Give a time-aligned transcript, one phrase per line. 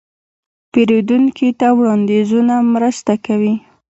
[0.71, 3.53] پیرودونکي ته وړاندیزونه مرسته کوي.